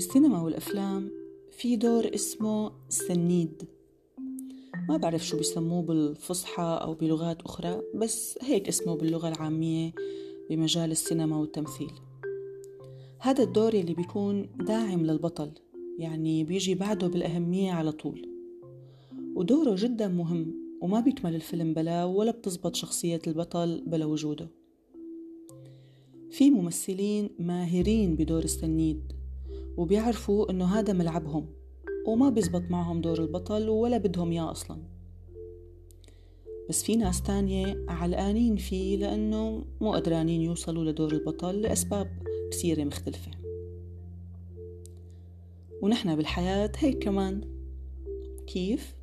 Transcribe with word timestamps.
بالسينما 0.00 0.42
والأفلام 0.42 1.10
في 1.50 1.76
دور 1.76 2.14
اسمه 2.14 2.72
السنيد 2.88 3.62
ما 4.88 4.96
بعرف 4.96 5.26
شو 5.26 5.36
بيسموه 5.36 5.82
بالفصحى 5.82 6.78
أو 6.82 6.94
بلغات 6.94 7.42
أخرى 7.42 7.82
بس 7.94 8.38
هيك 8.42 8.68
اسمه 8.68 8.96
باللغة 8.96 9.28
العامية 9.28 9.92
بمجال 10.50 10.90
السينما 10.90 11.36
والتمثيل. 11.36 11.90
هذا 13.18 13.42
الدور 13.42 13.74
اللي 13.74 13.94
بيكون 13.94 14.48
داعم 14.60 15.06
للبطل 15.06 15.50
يعني 15.98 16.44
بيجي 16.44 16.74
بعده 16.74 17.06
بالأهمية 17.06 17.72
على 17.72 17.92
طول. 17.92 18.28
ودوره 19.34 19.74
جدا 19.78 20.08
مهم 20.08 20.54
وما 20.80 21.00
بيكمل 21.00 21.34
الفيلم 21.34 21.74
بلا 21.74 22.04
ولا 22.04 22.30
بتزبط 22.30 22.74
شخصية 22.74 23.20
البطل 23.26 23.82
بلا 23.86 24.04
وجوده. 24.04 24.48
في 26.30 26.50
ممثلين 26.50 27.30
ماهرين 27.38 28.16
بدور 28.16 28.44
السنيد. 28.44 29.19
وبيعرفوا 29.80 30.50
إنه 30.50 30.64
هذا 30.64 30.92
ملعبهم 30.92 31.46
وما 32.06 32.30
بيزبط 32.30 32.62
معهم 32.70 33.00
دور 33.00 33.22
البطل 33.22 33.68
ولا 33.68 33.98
بدهم 33.98 34.32
إياه 34.32 34.50
أصلا. 34.50 34.78
بس 36.68 36.82
في 36.82 36.96
ناس 36.96 37.22
تانية 37.22 37.84
علقانين 37.88 38.56
فيه 38.56 38.96
لأنه 38.96 39.64
مو 39.80 39.92
قدرانين 39.92 40.40
يوصلوا 40.40 40.84
لدور 40.84 41.12
البطل 41.12 41.60
لأسباب 41.60 42.08
كثيرة 42.50 42.84
مختلفة. 42.84 43.30
ونحن 45.82 46.16
بالحياة 46.16 46.72
هيك 46.78 46.98
كمان. 46.98 47.40
كيف؟ 48.46 48.94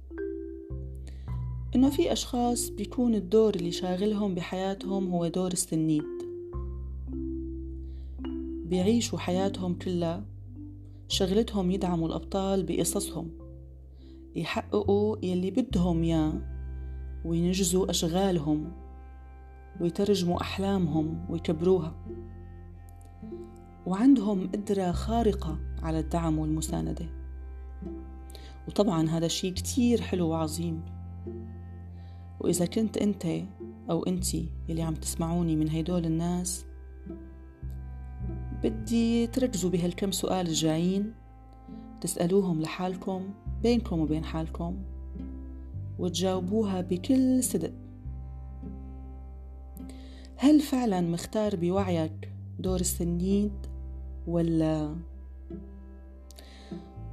إنه 1.75 1.89
في 1.89 2.11
أشخاص 2.11 2.69
بيكون 2.69 3.15
الدور 3.15 3.55
اللي 3.55 3.71
شاغلهم 3.71 4.35
بحياتهم 4.35 5.09
هو 5.09 5.27
دور 5.27 5.51
السنيد. 5.51 6.03
بيعيشوا 8.65 9.19
حياتهم 9.19 9.73
كلها 9.73 10.36
شغلتهم 11.07 11.71
يدعموا 11.71 12.07
الأبطال 12.07 12.63
بقصصهم. 12.63 13.31
يحققوا 14.35 15.17
يلي 15.25 15.51
بدهم 15.51 16.03
ياه 16.03 16.41
وينجزوا 17.25 17.89
أشغالهم 17.89 18.71
ويترجموا 19.81 20.41
أحلامهم 20.41 21.25
ويكبروها. 21.29 21.95
وعندهم 23.85 24.47
قدرة 24.47 24.91
خارقة 24.91 25.59
على 25.83 25.99
الدعم 25.99 26.39
والمساندة. 26.39 27.05
وطبعا 28.67 29.09
هذا 29.09 29.27
شيء 29.27 29.53
كتير 29.53 30.01
حلو 30.01 30.27
وعظيم. 30.27 30.81
وإذا 32.39 32.65
كنت 32.65 32.97
أنت 32.97 33.25
أو 33.89 34.03
أنتي 34.03 34.49
يلي 34.69 34.81
عم 34.81 34.93
تسمعوني 34.93 35.55
من 35.55 35.69
هيدول 35.69 36.05
الناس 36.05 36.66
بدي 38.63 39.27
تركزوا 39.27 39.69
بهالكم 39.69 40.11
سؤال 40.11 40.47
الجايين 40.47 41.13
تسألوهم 42.01 42.61
لحالكم 42.61 43.29
بينكم 43.63 43.99
وبين 43.99 44.23
حالكم 44.23 44.77
وتجاوبوها 45.99 46.81
بكل 46.81 47.43
صدق. 47.43 47.71
هل 50.35 50.59
فعلا 50.59 51.01
مختار 51.01 51.55
بوعيك 51.55 52.31
دور 52.59 52.79
السنيد 52.79 53.51
ولا؟ 54.27 54.95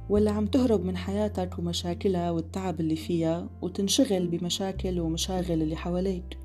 ولا 0.09 0.31
عم 0.31 0.45
تهرب 0.45 0.85
من 0.85 0.97
حياتك 0.97 1.59
ومشاكلها 1.59 2.31
والتعب 2.31 2.79
اللي 2.79 2.95
فيها 2.95 3.49
وتنشغل 3.61 4.27
بمشاكل 4.27 4.99
ومشاغل 4.99 5.61
اللي 5.61 5.75
حواليك؟ 5.75 6.37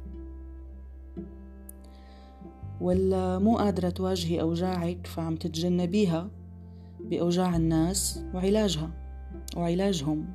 ولا 2.81 3.39
مو 3.39 3.56
قادرة 3.56 3.91
تواجهي 3.91 4.41
أوجاعك 4.41 5.06
فعم 5.06 5.36
تتجنبيها 5.36 6.30
بأوجاع 7.01 7.57
الناس 7.57 8.24
وعلاجها 8.35 8.91
وعلاجهم. 9.57 10.27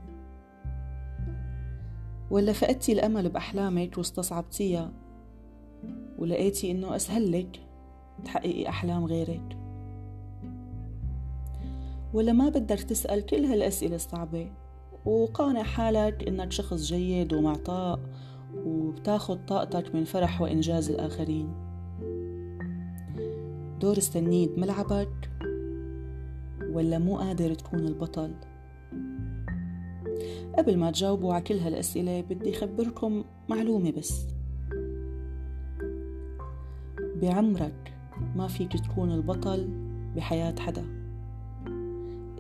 ولا 2.32 2.54
فقدتي 2.54 2.92
الأمل 2.92 3.30
بأحلامك 3.30 3.98
واستصعبتيها 3.98 4.92
ولقيتي 6.18 6.72
إنه 6.72 6.96
أسهل 6.96 7.32
لك 7.32 7.62
تحققي 8.26 8.70
أحلام 8.70 9.06
غيرك. 9.06 9.58
ولا 12.14 12.34
ما 12.34 12.50
بدك 12.50 12.80
تسأل 12.80 13.26
كل 13.26 13.46
هالأسئلة 13.46 13.96
الصعبة 13.96 14.52
وقانع 15.06 15.64
حالك 15.64 16.28
إنك 16.28 16.52
شخص 16.52 16.82
جيد 16.82 17.34
ومعطاء 17.34 18.00
وبتاخد 18.66 19.46
طاقتك 19.46 19.96
من 19.96 20.04
فرح 20.04 20.42
وإنجاز 20.42 20.90
الآخرين. 20.90 21.75
دور 23.82 23.98
السنيد 23.98 24.60
ملعبك 24.60 25.30
ولا 26.74 27.00
مو 27.00 27.18
قادر 27.18 27.54
تكون 27.54 27.80
البطل؟ 27.80 28.34
قبل 30.58 30.78
ما 30.78 30.92
تجاوبوا 30.92 31.34
على 31.34 31.44
كل 31.44 31.58
هالأسئلة 31.58 32.22
بدي 32.22 32.58
أخبركم 32.58 33.24
معلومة 33.50 33.92
بس. 33.92 34.26
بعمرك 37.22 37.94
ما 38.36 38.48
فيك 38.48 38.74
تكون 38.78 39.12
البطل 39.12 39.70
بحياة 40.16 40.56
حدا. 40.60 40.86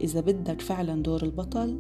إذا 0.02 0.22
بدك 0.22 0.62
فعلا 0.62 1.03
دور 1.03 1.23
البطل 1.23 1.78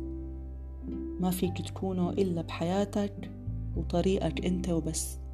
ما 1.19 1.31
فيك 1.31 1.61
تكونه 1.61 2.09
إلا 2.09 2.41
بحياتك 2.41 3.31
وطريقك 3.77 4.45
أنت 4.45 4.69
وبس. 4.69 5.24